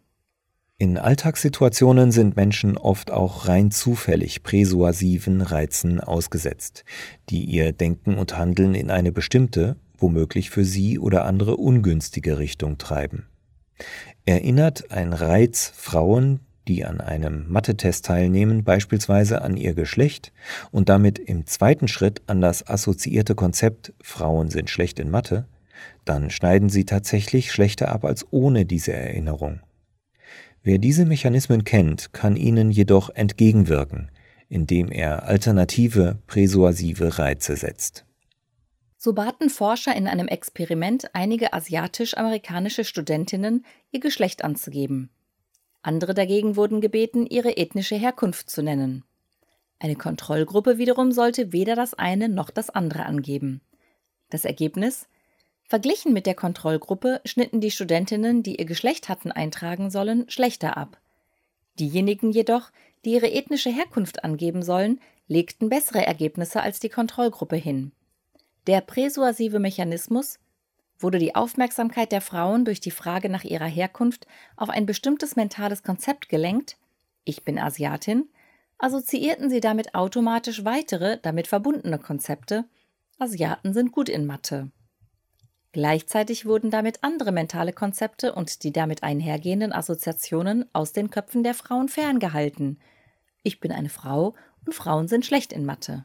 In 0.78 0.98
Alltagssituationen 0.98 2.12
sind 2.12 2.36
Menschen 2.36 2.76
oft 2.76 3.10
auch 3.10 3.48
rein 3.48 3.70
zufällig 3.70 4.42
präsuasiven 4.42 5.40
Reizen 5.40 6.00
ausgesetzt, 6.00 6.84
die 7.30 7.44
ihr 7.44 7.72
Denken 7.72 8.18
und 8.18 8.36
Handeln 8.36 8.74
in 8.74 8.90
eine 8.90 9.10
bestimmte, 9.10 9.76
womöglich 9.96 10.50
für 10.50 10.66
sie 10.66 10.98
oder 10.98 11.24
andere 11.24 11.56
ungünstige 11.56 12.38
Richtung 12.38 12.76
treiben. 12.76 13.26
Erinnert 14.28 14.90
ein 14.90 15.12
Reiz 15.12 15.72
Frauen, 15.76 16.40
die 16.66 16.84
an 16.84 17.00
einem 17.00 17.48
Mathe-Test 17.48 18.06
teilnehmen, 18.06 18.64
beispielsweise 18.64 19.42
an 19.42 19.56
ihr 19.56 19.72
Geschlecht 19.74 20.32
und 20.72 20.88
damit 20.88 21.20
im 21.20 21.46
zweiten 21.46 21.86
Schritt 21.86 22.22
an 22.26 22.40
das 22.40 22.66
assoziierte 22.66 23.36
Konzept 23.36 23.92
Frauen 24.02 24.50
sind 24.50 24.68
schlecht 24.68 24.98
in 24.98 25.10
Mathe, 25.10 25.46
dann 26.04 26.30
schneiden 26.30 26.70
sie 26.70 26.84
tatsächlich 26.84 27.52
schlechter 27.52 27.92
ab 27.92 28.04
als 28.04 28.26
ohne 28.32 28.66
diese 28.66 28.92
Erinnerung. 28.92 29.60
Wer 30.64 30.78
diese 30.78 31.06
Mechanismen 31.06 31.62
kennt, 31.62 32.12
kann 32.12 32.34
ihnen 32.34 32.72
jedoch 32.72 33.10
entgegenwirken, 33.10 34.10
indem 34.48 34.90
er 34.90 35.22
alternative 35.22 36.18
präsuasive 36.26 37.20
Reize 37.20 37.54
setzt. 37.54 38.05
So 38.96 39.12
baten 39.12 39.50
Forscher 39.50 39.94
in 39.94 40.08
einem 40.08 40.28
Experiment 40.28 41.14
einige 41.14 41.52
asiatisch-amerikanische 41.52 42.84
Studentinnen, 42.84 43.64
ihr 43.92 44.00
Geschlecht 44.00 44.42
anzugeben. 44.42 45.10
Andere 45.82 46.14
dagegen 46.14 46.56
wurden 46.56 46.80
gebeten, 46.80 47.26
ihre 47.26 47.56
ethnische 47.56 47.94
Herkunft 47.94 48.50
zu 48.50 48.62
nennen. 48.62 49.04
Eine 49.78 49.96
Kontrollgruppe 49.96 50.78
wiederum 50.78 51.12
sollte 51.12 51.52
weder 51.52 51.76
das 51.76 51.94
eine 51.94 52.28
noch 52.28 52.50
das 52.50 52.70
andere 52.70 53.04
angeben. 53.04 53.60
Das 54.30 54.44
Ergebnis? 54.44 55.06
Verglichen 55.64 56.12
mit 56.12 56.26
der 56.26 56.34
Kontrollgruppe 56.34 57.20
schnitten 57.24 57.60
die 57.60 57.70
Studentinnen, 57.70 58.42
die 58.42 58.56
ihr 58.56 58.64
Geschlecht 58.64 59.08
hatten 59.08 59.30
eintragen 59.30 59.90
sollen, 59.90 60.28
schlechter 60.30 60.76
ab. 60.76 60.98
Diejenigen 61.78 62.30
jedoch, 62.30 62.70
die 63.04 63.12
ihre 63.12 63.30
ethnische 63.30 63.70
Herkunft 63.70 64.24
angeben 64.24 64.62
sollen, 64.62 65.00
legten 65.28 65.68
bessere 65.68 66.06
Ergebnisse 66.06 66.62
als 66.62 66.80
die 66.80 66.88
Kontrollgruppe 66.88 67.56
hin. 67.56 67.92
Der 68.66 68.80
präsuasive 68.80 69.60
Mechanismus 69.60 70.38
wurde 70.98 71.18
die 71.18 71.34
Aufmerksamkeit 71.34 72.10
der 72.10 72.20
Frauen 72.20 72.64
durch 72.64 72.80
die 72.80 72.90
Frage 72.90 73.28
nach 73.28 73.44
ihrer 73.44 73.66
Herkunft 73.66 74.26
auf 74.56 74.70
ein 74.70 74.86
bestimmtes 74.86 75.36
mentales 75.36 75.82
Konzept 75.82 76.28
gelenkt, 76.28 76.76
ich 77.24 77.44
bin 77.44 77.58
Asiatin, 77.58 78.28
assoziierten 78.78 79.50
sie 79.50 79.60
damit 79.60 79.94
automatisch 79.94 80.64
weitere, 80.64 81.18
damit 81.22 81.46
verbundene 81.46 81.98
Konzepte, 81.98 82.64
Asiaten 83.18 83.72
sind 83.72 83.92
gut 83.92 84.08
in 84.08 84.26
Mathe. 84.26 84.70
Gleichzeitig 85.72 86.46
wurden 86.46 86.70
damit 86.70 87.04
andere 87.04 87.32
mentale 87.32 87.72
Konzepte 87.72 88.34
und 88.34 88.62
die 88.62 88.72
damit 88.72 89.02
einhergehenden 89.02 89.72
Assoziationen 89.72 90.64
aus 90.72 90.92
den 90.92 91.10
Köpfen 91.10 91.42
der 91.42 91.54
Frauen 91.54 91.88
ferngehalten. 91.88 92.78
Ich 93.42 93.60
bin 93.60 93.72
eine 93.72 93.90
Frau 93.90 94.34
und 94.64 94.74
Frauen 94.74 95.08
sind 95.08 95.26
schlecht 95.26 95.52
in 95.52 95.66
Mathe. 95.66 96.04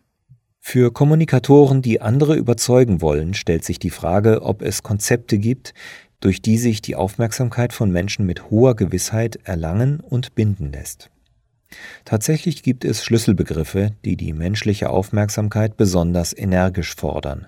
Für 0.64 0.94
Kommunikatoren, 0.94 1.82
die 1.82 2.02
andere 2.02 2.36
überzeugen 2.36 3.02
wollen, 3.02 3.34
stellt 3.34 3.66
sich 3.66 3.80
die 3.80 3.90
Frage, 3.90 4.44
ob 4.44 4.62
es 4.62 4.84
Konzepte 4.84 5.38
gibt, 5.38 5.74
durch 6.22 6.42
die 6.42 6.58
sich 6.58 6.82
die 6.82 6.96
Aufmerksamkeit 6.96 7.74
von 7.74 7.92
Menschen 7.92 8.26
mit 8.26 8.50
hoher 8.50 8.76
Gewissheit 8.76 9.40
erlangen 9.44 10.00
und 10.00 10.36
binden 10.36 10.72
lässt. 10.72 11.10
Tatsächlich 12.06 12.64
gibt 12.64 12.86
es 12.86 13.04
Schlüsselbegriffe, 13.04 13.92
die 14.06 14.16
die 14.16 14.34
menschliche 14.34 14.92
Aufmerksamkeit 14.92 15.78
besonders 15.78 16.38
energisch 16.38 16.96
fordern. 16.96 17.48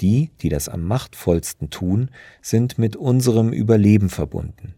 Die, 0.00 0.30
die 0.42 0.50
das 0.50 0.68
am 0.68 0.84
machtvollsten 0.84 1.70
tun, 1.70 2.10
sind 2.42 2.78
mit 2.78 2.96
unserem 2.96 3.52
Überleben 3.52 4.10
verbunden. 4.10 4.74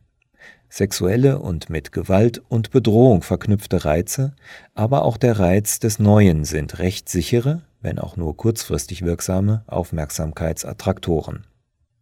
Sexuelle 0.71 1.39
und 1.39 1.71
mit 1.71 1.93
Gewalt 1.93 2.43
und 2.49 2.71
Bedrohung 2.71 3.23
verknüpfte 3.23 3.85
Reize, 3.85 4.35
aber 4.75 5.05
auch 5.05 5.17
der 5.17 5.39
Reiz 5.39 5.79
des 5.79 5.99
Neuen 5.99 6.45
sind 6.45 6.79
recht 6.79 7.09
sichere, 7.09 7.63
wenn 7.81 7.99
auch 7.99 8.17
nur 8.17 8.37
kurzfristig 8.37 9.03
wirksame, 9.03 9.65
Aufmerksamkeitsattraktoren. 9.67 11.47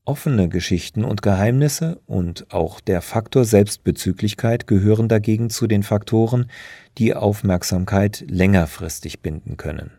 Offene 0.05 0.49
Geschichten 0.49 1.05
und 1.05 1.23
Geheimnisse 1.23 2.01
und 2.07 2.53
auch 2.53 2.81
der 2.81 3.03
Faktor 3.03 3.45
Selbstbezüglichkeit 3.45 4.67
gehören 4.67 5.09
dagegen 5.09 5.51
zu 5.51 5.67
den 5.67 5.83
Faktoren, 5.83 6.49
die 6.97 7.15
Aufmerksamkeit 7.15 8.25
längerfristig 8.29 9.21
binden 9.21 9.57
können. 9.57 9.91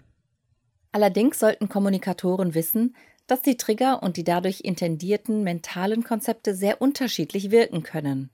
Allerdings 0.94 1.40
sollten 1.40 1.68
Kommunikatoren 1.68 2.54
wissen, 2.56 2.96
dass 3.28 3.42
die 3.42 3.58
Trigger 3.58 4.02
und 4.02 4.16
die 4.16 4.24
dadurch 4.24 4.62
intendierten 4.62 5.44
mentalen 5.44 6.04
Konzepte 6.04 6.56
sehr 6.56 6.82
unterschiedlich 6.82 7.52
wirken 7.52 7.84
können. 7.84 8.30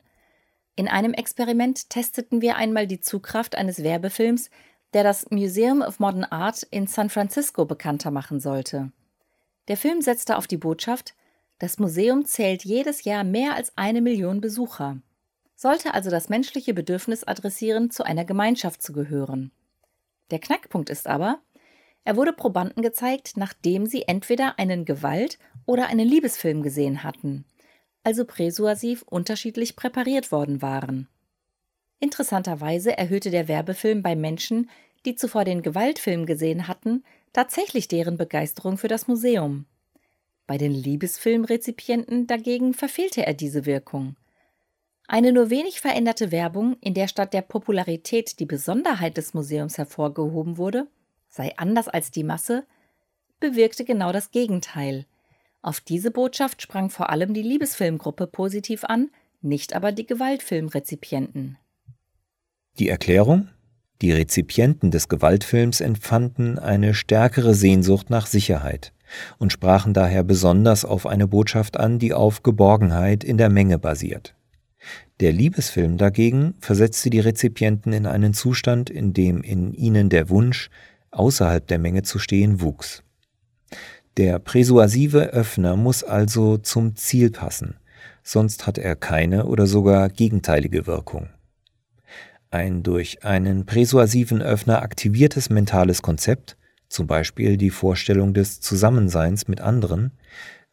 In 0.76 0.88
einem 0.88 1.14
Experiment 1.14 1.90
testeten 1.90 2.42
wir 2.42 2.56
einmal 2.56 2.88
die 2.88 3.00
Zugkraft 3.00 3.56
eines 3.56 3.84
Werbefilms, 3.84 4.50
der 4.94 5.04
das 5.04 5.30
Museum 5.30 5.82
of 5.82 6.00
Modern 6.00 6.24
Art 6.24 6.64
in 6.64 6.88
San 6.88 7.10
Francisco 7.10 7.66
bekannter 7.66 8.12
machen 8.12 8.40
sollte. 8.40 8.92
Der 9.68 9.78
Film 9.78 10.02
setzte 10.02 10.38
auf 10.38 10.48
die 10.48 10.58
Botschaft, 10.58 11.16
das 11.60 11.80
Museum 11.80 12.26
zählt 12.26 12.66
jedes 12.66 13.04
Jahr 13.04 13.24
mehr 13.24 13.56
als 13.56 13.72
eine 13.78 14.02
Million 14.02 14.42
Besucher, 14.42 14.98
sollte 15.56 15.94
also 15.94 16.10
das 16.10 16.28
menschliche 16.28 16.74
Bedürfnis 16.74 17.24
adressieren, 17.24 17.90
zu 17.92 18.04
einer 18.04 18.26
Gemeinschaft 18.26 18.82
zu 18.82 18.94
gehören. 18.94 19.52
Der 20.32 20.40
Knackpunkt 20.40 20.90
ist 20.90 21.08
aber, 21.08 21.40
er 22.04 22.18
wurde 22.18 22.34
Probanden 22.34 22.84
gezeigt, 22.84 23.38
nachdem 23.38 23.86
sie 23.86 24.04
entweder 24.08 24.60
einen 24.60 24.84
Gewalt- 24.84 25.38
oder 25.66 25.88
einen 25.88 26.08
Liebesfilm 26.08 26.62
gesehen 26.64 27.04
hatten, 27.04 27.46
also 28.04 28.26
präsuasiv 28.26 29.04
unterschiedlich 29.04 29.76
präpariert 29.76 30.32
worden 30.32 30.62
waren. 30.62 31.08
Interessanterweise 32.00 32.98
erhöhte 32.98 33.32
der 33.32 33.48
Werbefilm 33.48 34.02
bei 34.02 34.16
Menschen, 34.16 34.70
die 35.06 35.16
zuvor 35.16 35.46
den 35.46 35.62
Gewaltfilm 35.62 36.26
gesehen 36.26 36.68
hatten, 36.68 37.04
tatsächlich 37.32 37.88
deren 37.88 38.18
Begeisterung 38.18 38.78
für 38.78 38.88
das 38.88 39.08
Museum. 39.08 39.66
Bei 40.46 40.58
den 40.58 40.74
Liebesfilmrezipienten 40.74 42.28
dagegen 42.28 42.74
verfehlte 42.74 43.26
er 43.26 43.34
diese 43.34 43.66
Wirkung. 43.66 44.16
Eine 45.08 45.32
nur 45.32 45.50
wenig 45.50 45.82
veränderte 45.82 46.32
Werbung, 46.32 46.78
in 46.82 46.94
der 46.94 47.08
statt 47.08 47.34
der 47.34 47.42
Popularität 47.42 48.40
die 48.40 48.46
Besonderheit 48.46 49.18
des 49.18 49.34
Museums 49.34 49.78
hervorgehoben 49.78 50.58
wurde, 50.58 50.88
sei 51.30 51.54
anders 51.58 51.88
als 51.88 52.12
die 52.12 52.24
Masse, 52.24 52.66
bewirkte 53.40 53.84
genau 53.84 54.12
das 54.12 54.32
Gegenteil. 54.32 55.06
Auf 55.64 55.80
diese 55.80 56.12
Botschaft 56.12 56.62
sprang 56.62 56.90
vor 56.90 57.10
allem 57.10 57.34
die 57.34 57.42
Liebesfilmgruppe 57.42 58.28
positiv 58.28 58.84
an, 58.84 59.10
nicht 59.42 59.74
aber 59.74 59.94
die 59.94 60.06
Gewaltfilmrezipienten. 60.06 61.58
Die 62.78 62.90
Erklärung? 62.90 63.48
Die 64.02 64.12
Rezipienten 64.12 64.92
des 64.92 65.08
Gewaltfilms 65.08 65.80
empfanden 65.80 66.60
eine 66.60 66.94
stärkere 66.94 67.54
Sehnsucht 67.54 68.10
nach 68.10 68.28
Sicherheit 68.28 68.92
und 69.38 69.54
sprachen 69.54 69.94
daher 69.94 70.24
besonders 70.24 70.84
auf 70.84 71.08
eine 71.08 71.28
Botschaft 71.28 71.78
an, 71.78 71.98
die 71.98 72.14
auf 72.14 72.44
Geborgenheit 72.44 73.24
in 73.24 73.38
der 73.38 73.50
Menge 73.50 73.80
basiert. 73.80 74.36
Der 75.22 75.32
Liebesfilm 75.32 75.98
dagegen 75.98 76.56
versetzte 76.60 77.10
die 77.10 77.22
Rezipienten 77.22 77.94
in 77.94 78.06
einen 78.06 78.34
Zustand, 78.34 78.90
in 78.90 79.14
dem 79.14 79.42
in 79.42 79.74
ihnen 79.74 80.10
der 80.10 80.30
Wunsch, 80.30 80.70
außerhalb 81.12 81.66
der 81.66 81.80
Menge 81.80 82.04
zu 82.04 82.20
stehen, 82.20 82.60
wuchs. 82.60 83.02
Der 84.18 84.38
präsuasive 84.38 85.34
Öffner 85.34 85.76
muss 85.76 86.04
also 86.04 86.58
zum 86.58 86.96
Ziel 86.96 87.32
passen, 87.32 87.78
sonst 88.22 88.68
hat 88.68 88.78
er 88.78 88.96
keine 88.96 89.48
oder 89.48 89.66
sogar 89.66 90.10
gegenteilige 90.10 90.86
Wirkung. 90.86 91.30
Ein 92.52 92.84
durch 92.84 93.24
einen 93.24 93.66
präsuasiven 93.66 94.44
Öffner 94.44 94.84
aktiviertes 94.84 95.50
mentales 95.50 96.04
Konzept, 96.04 96.58
zum 96.90 97.08
Beispiel 97.08 97.58
die 97.58 97.72
Vorstellung 97.72 98.36
des 98.36 98.62
Zusammenseins 98.62 99.48
mit 99.48 99.62
anderen, 99.62 100.12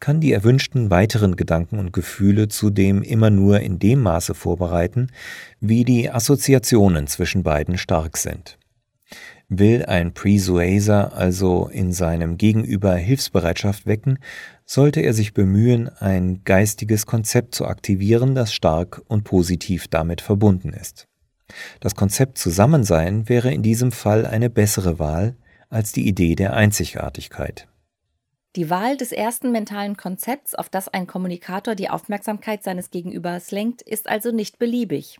kann 0.00 0.20
die 0.20 0.32
erwünschten 0.32 0.90
weiteren 0.90 1.36
Gedanken 1.36 1.78
und 1.78 1.94
Gefühle 1.94 2.48
zudem 2.48 3.00
immer 3.00 3.30
nur 3.30 3.60
in 3.60 3.78
dem 3.78 4.02
Maße 4.02 4.34
vorbereiten, 4.34 5.08
wie 5.60 5.84
die 5.84 6.10
Assoziationen 6.10 7.06
zwischen 7.06 7.42
beiden 7.42 7.78
stark 7.78 8.18
sind. 8.18 8.58
Will 9.52 9.84
ein 9.84 10.14
Presuaser 10.14 11.12
also 11.12 11.66
in 11.66 11.92
seinem 11.92 12.38
Gegenüber 12.38 12.94
Hilfsbereitschaft 12.94 13.84
wecken, 13.84 14.20
sollte 14.64 15.00
er 15.00 15.12
sich 15.12 15.34
bemühen, 15.34 15.88
ein 15.88 16.44
geistiges 16.44 17.04
Konzept 17.04 17.56
zu 17.56 17.66
aktivieren, 17.66 18.36
das 18.36 18.54
stark 18.54 19.02
und 19.08 19.24
positiv 19.24 19.88
damit 19.88 20.20
verbunden 20.20 20.72
ist. 20.72 21.08
Das 21.80 21.96
Konzept 21.96 22.38
Zusammensein 22.38 23.28
wäre 23.28 23.52
in 23.52 23.64
diesem 23.64 23.90
Fall 23.90 24.24
eine 24.24 24.50
bessere 24.50 25.00
Wahl 25.00 25.34
als 25.68 25.90
die 25.90 26.06
Idee 26.06 26.36
der 26.36 26.54
Einzigartigkeit. 26.54 27.66
Die 28.54 28.70
Wahl 28.70 28.96
des 28.96 29.10
ersten 29.10 29.50
mentalen 29.50 29.96
Konzepts, 29.96 30.54
auf 30.54 30.68
das 30.68 30.86
ein 30.86 31.08
Kommunikator 31.08 31.74
die 31.74 31.90
Aufmerksamkeit 31.90 32.62
seines 32.62 32.90
Gegenübers 32.90 33.50
lenkt, 33.50 33.82
ist 33.82 34.08
also 34.08 34.30
nicht 34.30 34.60
beliebig. 34.60 35.18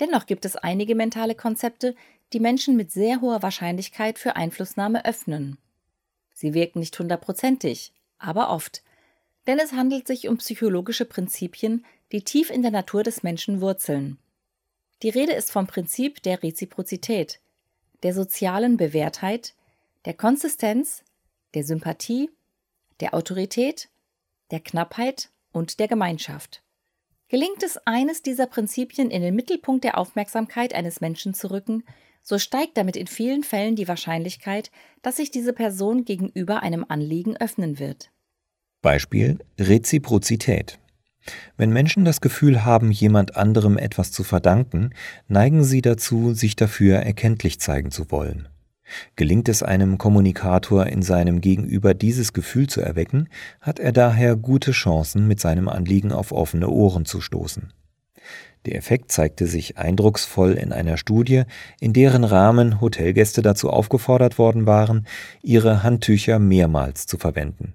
Dennoch 0.00 0.26
gibt 0.26 0.44
es 0.44 0.56
einige 0.56 0.96
mentale 0.96 1.36
Konzepte, 1.36 1.94
die 2.32 2.40
Menschen 2.40 2.76
mit 2.76 2.90
sehr 2.90 3.20
hoher 3.20 3.42
Wahrscheinlichkeit 3.42 4.18
für 4.18 4.36
Einflussnahme 4.36 5.04
öffnen. 5.04 5.58
Sie 6.32 6.54
wirken 6.54 6.80
nicht 6.80 6.98
hundertprozentig, 6.98 7.92
aber 8.18 8.50
oft. 8.50 8.82
Denn 9.46 9.58
es 9.58 9.72
handelt 9.72 10.06
sich 10.06 10.28
um 10.28 10.38
psychologische 10.38 11.04
Prinzipien, 11.04 11.84
die 12.12 12.22
tief 12.22 12.50
in 12.50 12.62
der 12.62 12.70
Natur 12.70 13.02
des 13.02 13.22
Menschen 13.22 13.60
wurzeln. 13.60 14.18
Die 15.02 15.10
Rede 15.10 15.32
ist 15.32 15.52
vom 15.52 15.66
Prinzip 15.66 16.22
der 16.22 16.42
Reziprozität, 16.42 17.40
der 18.02 18.14
sozialen 18.14 18.76
Bewährtheit, 18.76 19.54
der 20.04 20.14
Konsistenz, 20.14 21.04
der 21.54 21.64
Sympathie, 21.64 22.30
der 23.00 23.14
Autorität, 23.14 23.88
der 24.50 24.60
Knappheit 24.60 25.30
und 25.52 25.78
der 25.78 25.88
Gemeinschaft. 25.88 26.62
Gelingt 27.28 27.62
es, 27.62 27.78
eines 27.86 28.22
dieser 28.22 28.46
Prinzipien 28.46 29.10
in 29.10 29.22
den 29.22 29.34
Mittelpunkt 29.34 29.84
der 29.84 29.98
Aufmerksamkeit 29.98 30.74
eines 30.74 31.00
Menschen 31.00 31.34
zu 31.34 31.50
rücken, 31.50 31.84
so 32.24 32.38
steigt 32.38 32.76
damit 32.76 32.96
in 32.96 33.06
vielen 33.06 33.44
Fällen 33.44 33.76
die 33.76 33.86
Wahrscheinlichkeit, 33.86 34.72
dass 35.02 35.16
sich 35.16 35.30
diese 35.30 35.52
Person 35.52 36.04
gegenüber 36.04 36.62
einem 36.62 36.84
Anliegen 36.88 37.36
öffnen 37.36 37.78
wird. 37.78 38.10
Beispiel 38.82 39.38
Reziprozität. 39.60 40.78
Wenn 41.56 41.70
Menschen 41.70 42.04
das 42.04 42.20
Gefühl 42.20 42.64
haben, 42.64 42.90
jemand 42.90 43.36
anderem 43.36 43.78
etwas 43.78 44.10
zu 44.10 44.24
verdanken, 44.24 44.90
neigen 45.28 45.64
sie 45.64 45.80
dazu, 45.80 46.34
sich 46.34 46.56
dafür 46.56 46.96
erkenntlich 46.98 47.60
zeigen 47.60 47.90
zu 47.90 48.10
wollen. 48.10 48.48
Gelingt 49.16 49.48
es 49.48 49.62
einem 49.62 49.96
Kommunikator 49.96 50.86
in 50.86 51.02
seinem 51.02 51.40
Gegenüber 51.40 51.94
dieses 51.94 52.32
Gefühl 52.32 52.66
zu 52.66 52.80
erwecken, 52.82 53.28
hat 53.60 53.78
er 53.78 53.92
daher 53.92 54.36
gute 54.36 54.72
Chancen, 54.72 55.26
mit 55.26 55.40
seinem 55.40 55.68
Anliegen 55.68 56.12
auf 56.12 56.32
offene 56.32 56.68
Ohren 56.68 57.06
zu 57.06 57.20
stoßen. 57.20 57.72
Der 58.66 58.76
Effekt 58.76 59.12
zeigte 59.12 59.46
sich 59.46 59.76
eindrucksvoll 59.76 60.52
in 60.52 60.72
einer 60.72 60.96
Studie, 60.96 61.42
in 61.80 61.92
deren 61.92 62.24
Rahmen 62.24 62.80
Hotelgäste 62.80 63.42
dazu 63.42 63.70
aufgefordert 63.70 64.38
worden 64.38 64.66
waren, 64.66 65.06
ihre 65.42 65.82
Handtücher 65.82 66.38
mehrmals 66.38 67.06
zu 67.06 67.18
verwenden. 67.18 67.74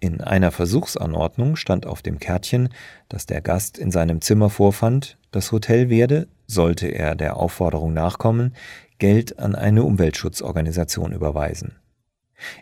In 0.00 0.20
einer 0.20 0.50
Versuchsanordnung 0.50 1.56
stand 1.56 1.86
auf 1.86 2.02
dem 2.02 2.18
Kärtchen, 2.18 2.68
das 3.08 3.26
der 3.26 3.40
Gast 3.40 3.78
in 3.78 3.90
seinem 3.90 4.20
Zimmer 4.20 4.50
vorfand, 4.50 5.18
das 5.30 5.50
Hotel 5.50 5.88
werde, 5.88 6.28
sollte 6.46 6.88
er 6.88 7.14
der 7.14 7.36
Aufforderung 7.36 7.92
nachkommen, 7.92 8.54
Geld 8.98 9.38
an 9.38 9.54
eine 9.54 9.82
Umweltschutzorganisation 9.82 11.12
überweisen. 11.12 11.76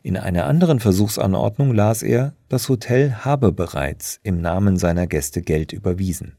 In 0.03 0.17
einer 0.17 0.47
anderen 0.47 0.81
Versuchsanordnung 0.81 1.75
las 1.75 2.03
er, 2.03 2.35
das 2.49 2.69
Hotel 2.69 3.13
habe 3.25 3.53
bereits 3.53 4.21
im 4.23 4.41
Namen 4.41 4.77
seiner 4.77 5.07
Gäste 5.07 5.43
Geld 5.43 5.73
überwiesen. 5.73 6.37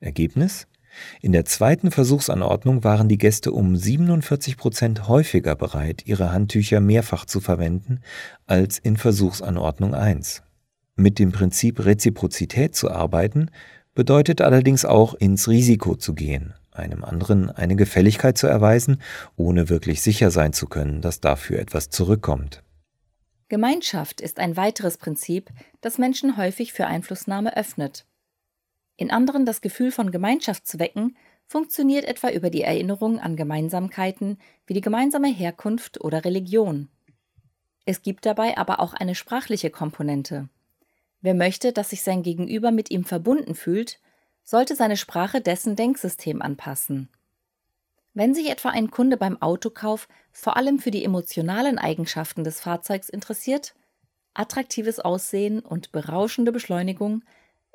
Ergebnis? 0.00 0.66
In 1.20 1.32
der 1.32 1.44
zweiten 1.44 1.90
Versuchsanordnung 1.90 2.84
waren 2.84 3.08
die 3.08 3.18
Gäste 3.18 3.52
um 3.52 3.76
47 3.76 4.56
Prozent 4.56 5.08
häufiger 5.08 5.54
bereit, 5.54 6.02
ihre 6.06 6.32
Handtücher 6.32 6.80
mehrfach 6.80 7.24
zu 7.24 7.40
verwenden, 7.40 8.00
als 8.46 8.78
in 8.78 8.96
Versuchsanordnung 8.96 9.94
1. 9.94 10.42
Mit 10.96 11.18
dem 11.18 11.32
Prinzip 11.32 11.84
Reziprozität 11.84 12.74
zu 12.74 12.90
arbeiten, 12.90 13.50
bedeutet 13.94 14.40
allerdings 14.40 14.84
auch 14.84 15.14
ins 15.14 15.48
Risiko 15.48 15.96
zu 15.96 16.14
gehen, 16.14 16.54
einem 16.72 17.04
anderen 17.04 17.50
eine 17.50 17.76
Gefälligkeit 17.76 18.38
zu 18.38 18.46
erweisen, 18.46 19.02
ohne 19.36 19.68
wirklich 19.68 20.02
sicher 20.02 20.30
sein 20.30 20.52
zu 20.52 20.66
können, 20.66 21.00
dass 21.00 21.20
dafür 21.20 21.58
etwas 21.58 21.90
zurückkommt. 21.90 22.62
Gemeinschaft 23.48 24.20
ist 24.20 24.38
ein 24.38 24.56
weiteres 24.56 24.98
Prinzip, 24.98 25.50
das 25.80 25.98
Menschen 25.98 26.36
häufig 26.36 26.72
für 26.72 26.86
Einflussnahme 26.86 27.56
öffnet. 27.56 28.04
In 28.96 29.10
anderen 29.10 29.44
das 29.44 29.60
Gefühl 29.60 29.92
von 29.92 30.10
Gemeinschaft 30.10 30.66
zu 30.66 30.78
wecken, 30.78 31.16
funktioniert 31.46 32.04
etwa 32.04 32.30
über 32.30 32.50
die 32.50 32.62
Erinnerung 32.62 33.20
an 33.20 33.36
Gemeinsamkeiten 33.36 34.38
wie 34.66 34.74
die 34.74 34.80
gemeinsame 34.80 35.28
Herkunft 35.28 36.00
oder 36.00 36.24
Religion. 36.24 36.88
Es 37.84 38.02
gibt 38.02 38.26
dabei 38.26 38.56
aber 38.58 38.80
auch 38.80 38.94
eine 38.94 39.14
sprachliche 39.14 39.70
Komponente. 39.70 40.48
Wer 41.20 41.34
möchte, 41.34 41.72
dass 41.72 41.90
sich 41.90 42.02
sein 42.02 42.22
Gegenüber 42.22 42.72
mit 42.72 42.90
ihm 42.90 43.04
verbunden 43.04 43.54
fühlt, 43.54 44.00
sollte 44.44 44.74
seine 44.74 44.96
Sprache 44.96 45.40
dessen 45.40 45.76
Denksystem 45.76 46.42
anpassen. 46.42 47.08
Wenn 48.14 48.34
sich 48.34 48.50
etwa 48.50 48.70
ein 48.70 48.90
Kunde 48.90 49.16
beim 49.16 49.40
Autokauf 49.42 50.08
vor 50.32 50.56
allem 50.56 50.78
für 50.78 50.90
die 50.90 51.04
emotionalen 51.04 51.78
Eigenschaften 51.78 52.44
des 52.44 52.60
Fahrzeugs 52.60 53.08
interessiert, 53.08 53.74
attraktives 54.34 55.00
Aussehen 55.00 55.60
und 55.60 55.92
berauschende 55.92 56.50
Beschleunigung, 56.50 57.22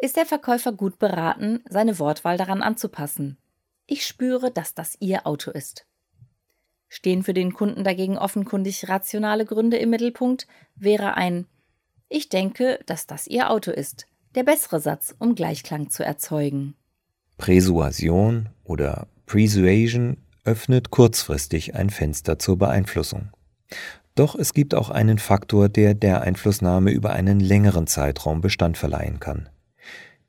ist 0.01 0.17
der 0.17 0.25
Verkäufer 0.25 0.71
gut 0.71 0.97
beraten, 0.97 1.63
seine 1.69 1.99
Wortwahl 1.99 2.35
daran 2.35 2.63
anzupassen. 2.63 3.37
Ich 3.85 4.05
spüre, 4.05 4.51
dass 4.51 4.73
das 4.73 4.97
Ihr 4.99 5.27
Auto 5.27 5.51
ist. 5.51 5.85
Stehen 6.89 7.23
für 7.23 7.33
den 7.33 7.53
Kunden 7.53 7.83
dagegen 7.83 8.17
offenkundig 8.17 8.89
rationale 8.89 9.45
Gründe 9.45 9.77
im 9.77 9.91
Mittelpunkt, 9.91 10.47
wäre 10.75 11.15
ein 11.15 11.45
Ich 12.09 12.29
denke, 12.29 12.79
dass 12.87 13.05
das 13.05 13.27
Ihr 13.27 13.49
Auto 13.49 13.71
ist 13.71 14.07
der 14.35 14.43
bessere 14.43 14.79
Satz, 14.79 15.13
um 15.19 15.35
Gleichklang 15.35 15.89
zu 15.89 16.05
erzeugen. 16.05 16.75
Präsuasion 17.37 18.47
oder 18.63 19.07
Persuasion 19.25 20.17
öffnet 20.45 20.89
kurzfristig 20.89 21.75
ein 21.75 21.89
Fenster 21.89 22.39
zur 22.39 22.57
Beeinflussung. 22.57 23.29
Doch 24.15 24.35
es 24.35 24.53
gibt 24.53 24.73
auch 24.73 24.89
einen 24.89 25.19
Faktor, 25.19 25.67
der 25.67 25.93
der 25.93 26.21
Einflussnahme 26.21 26.91
über 26.91 27.11
einen 27.11 27.41
längeren 27.41 27.87
Zeitraum 27.87 28.39
Bestand 28.39 28.77
verleihen 28.77 29.19
kann 29.19 29.49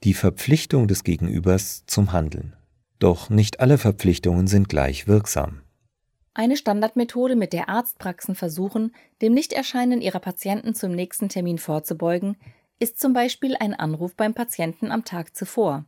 die 0.04 0.14
Verpflichtung 0.14 0.88
des 0.88 1.04
Gegenübers 1.04 1.84
zum 1.86 2.12
Handeln. 2.12 2.56
Doch 2.98 3.30
nicht 3.30 3.60
alle 3.60 3.78
Verpflichtungen 3.78 4.46
sind 4.46 4.68
gleich 4.68 5.06
wirksam. 5.06 5.62
Eine 6.34 6.56
Standardmethode, 6.56 7.36
mit 7.36 7.52
der 7.52 7.68
Arztpraxen 7.68 8.34
versuchen, 8.34 8.94
dem 9.20 9.34
Nichterscheinen 9.34 10.00
ihrer 10.00 10.20
Patienten 10.20 10.74
zum 10.74 10.92
nächsten 10.92 11.28
Termin 11.28 11.58
vorzubeugen, 11.58 12.36
ist 12.78 12.98
zum 12.98 13.12
Beispiel 13.12 13.54
ein 13.56 13.74
Anruf 13.74 14.14
beim 14.16 14.34
Patienten 14.34 14.90
am 14.90 15.04
Tag 15.04 15.36
zuvor. 15.36 15.84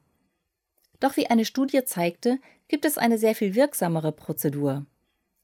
Doch 1.00 1.16
wie 1.16 1.26
eine 1.26 1.44
Studie 1.44 1.84
zeigte, 1.84 2.38
gibt 2.68 2.84
es 2.84 2.98
eine 2.98 3.18
sehr 3.18 3.34
viel 3.34 3.54
wirksamere 3.54 4.12
Prozedur. 4.12 4.86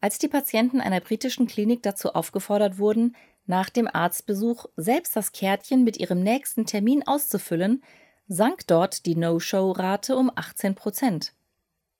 Als 0.00 0.18
die 0.18 0.28
Patienten 0.28 0.80
einer 0.80 1.00
britischen 1.00 1.46
Klinik 1.46 1.83
dazu 1.83 2.14
aufgefordert 2.14 2.78
wurden, 2.78 3.16
nach 3.46 3.68
dem 3.68 3.88
Arztbesuch 3.88 4.66
selbst 4.76 5.16
das 5.16 5.33
Kärtchen 5.33 5.83
mit 5.83 5.98
ihrem 5.98 6.22
nächsten 6.22 6.66
Termin 6.66 7.06
auszufüllen, 7.06 7.83
sank 8.30 8.64
dort 8.68 9.06
die 9.06 9.16
No-Show-Rate 9.16 10.16
um 10.16 10.30
18 10.32 10.76
Prozent. 10.76 11.34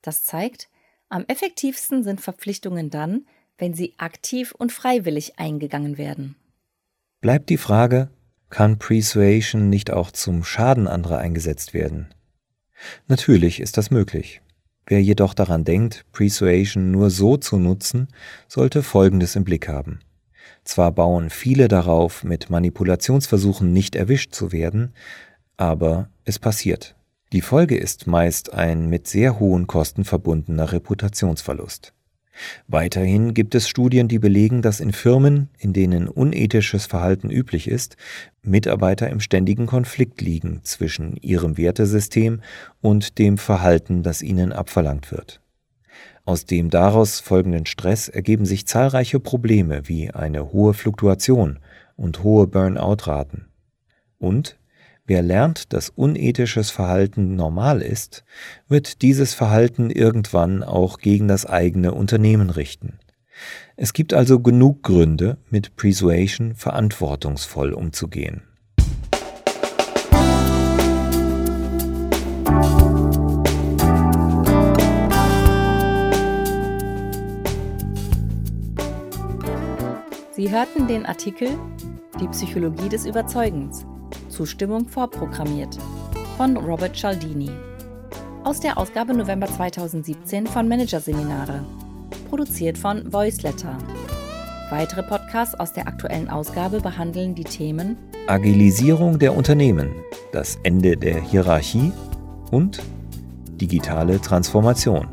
Das 0.01 0.23
zeigt, 0.23 0.69
am 1.09 1.25
effektivsten 1.27 2.03
sind 2.03 2.21
Verpflichtungen 2.21 2.89
dann, 2.89 3.27
wenn 3.57 3.73
sie 3.73 3.93
aktiv 3.97 4.53
und 4.57 4.71
freiwillig 4.71 5.37
eingegangen 5.37 5.97
werden. 5.97 6.37
Bleibt 7.19 7.49
die 7.49 7.57
Frage, 7.57 8.09
kann 8.49 8.79
Persuasion 8.79 9.69
nicht 9.69 9.91
auch 9.91 10.09
zum 10.09 10.45
Schaden 10.45 10.87
anderer 10.87 11.17
eingesetzt 11.17 11.73
werden? 11.73 12.07
Natürlich 13.07 13.59
ist 13.59 13.77
das 13.77 13.91
möglich. 13.91 14.41
Wer 14.87 15.03
jedoch 15.03 15.33
daran 15.33 15.65
denkt, 15.65 16.05
Persuasion 16.13 16.91
nur 16.91 17.09
so 17.09 17.35
zu 17.35 17.57
nutzen, 17.57 18.07
sollte 18.47 18.83
Folgendes 18.83 19.35
im 19.35 19.43
Blick 19.43 19.67
haben. 19.67 19.99
Zwar 20.63 20.91
bauen 20.91 21.29
viele 21.29 21.67
darauf, 21.67 22.23
mit 22.23 22.49
Manipulationsversuchen 22.49 23.73
nicht 23.73 23.95
erwischt 23.95 24.33
zu 24.33 24.51
werden, 24.51 24.93
aber 25.57 26.09
es 26.25 26.39
passiert. 26.39 26.95
Die 27.33 27.41
Folge 27.41 27.77
ist 27.77 28.07
meist 28.07 28.53
ein 28.53 28.87
mit 28.89 29.07
sehr 29.07 29.39
hohen 29.39 29.67
Kosten 29.67 30.03
verbundener 30.03 30.71
Reputationsverlust. 30.71 31.93
Weiterhin 32.67 33.33
gibt 33.33 33.55
es 33.55 33.67
Studien, 33.67 34.07
die 34.07 34.19
belegen, 34.19 34.61
dass 34.61 34.79
in 34.79 34.93
Firmen, 34.93 35.49
in 35.57 35.73
denen 35.73 36.07
unethisches 36.07 36.85
Verhalten 36.85 37.29
üblich 37.29 37.67
ist, 37.67 37.97
Mitarbeiter 38.41 39.09
im 39.09 39.19
ständigen 39.19 39.65
Konflikt 39.65 40.21
liegen 40.21 40.61
zwischen 40.63 41.15
ihrem 41.17 41.57
Wertesystem 41.57 42.41
und 42.81 43.17
dem 43.17 43.37
Verhalten, 43.37 44.03
das 44.03 44.21
ihnen 44.21 44.51
abverlangt 44.51 45.11
wird. 45.11 45.41
Aus 46.23 46.45
dem 46.45 46.69
daraus 46.69 47.19
folgenden 47.19 47.65
Stress 47.65 48.07
ergeben 48.07 48.45
sich 48.45 48.67
zahlreiche 48.67 49.19
Probleme 49.19 49.87
wie 49.87 50.11
eine 50.11 50.51
hohe 50.51 50.73
Fluktuation 50.73 51.59
und 51.95 52.23
hohe 52.23 52.47
Burnout-Raten. 52.47 53.47
Und 54.19 54.57
wer 55.11 55.21
lernt, 55.21 55.73
dass 55.73 55.89
unethisches 55.89 56.71
Verhalten 56.71 57.35
normal 57.35 57.81
ist, 57.81 58.23
wird 58.69 59.01
dieses 59.01 59.33
Verhalten 59.33 59.89
irgendwann 59.89 60.63
auch 60.63 60.99
gegen 60.99 61.27
das 61.27 61.45
eigene 61.45 61.93
Unternehmen 61.93 62.49
richten. 62.49 62.97
Es 63.75 63.91
gibt 63.91 64.13
also 64.13 64.39
genug 64.39 64.83
Gründe, 64.83 65.37
mit 65.49 65.75
Persuasion 65.75 66.55
verantwortungsvoll 66.55 67.73
umzugehen. 67.73 68.43
Sie 80.31 80.49
hörten 80.49 80.87
den 80.87 81.05
Artikel 81.05 81.49
Die 82.21 82.29
Psychologie 82.29 82.87
des 82.87 83.05
Überzeugens. 83.05 83.85
Zustimmung 84.29 84.87
vorprogrammiert 84.87 85.77
von 86.37 86.57
Robert 86.57 86.95
Cialdini. 86.95 87.51
Aus 88.43 88.59
der 88.59 88.77
Ausgabe 88.77 89.13
November 89.13 89.47
2017 89.47 90.47
von 90.47 90.67
Managerseminare. 90.67 91.63
Produziert 92.29 92.77
von 92.77 93.11
Voiceletter. 93.11 93.77
Weitere 94.69 95.03
Podcasts 95.03 95.53
aus 95.59 95.73
der 95.73 95.87
aktuellen 95.87 96.29
Ausgabe 96.29 96.79
behandeln 96.79 97.35
die 97.35 97.43
Themen 97.43 97.97
Agilisierung 98.27 99.19
der 99.19 99.35
Unternehmen, 99.35 99.91
das 100.31 100.57
Ende 100.63 100.95
der 100.95 101.19
Hierarchie 101.21 101.91
und 102.51 102.81
digitale 103.59 104.21
Transformation. 104.21 105.07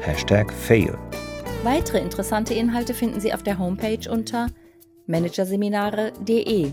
Hashtag 0.00 0.52
Fail. 0.52 0.98
Weitere 1.62 2.00
interessante 2.00 2.54
Inhalte 2.54 2.94
finden 2.94 3.20
Sie 3.20 3.32
auf 3.32 3.42
der 3.42 3.58
Homepage 3.58 4.10
unter 4.10 4.48
managerseminare.de 5.06 6.72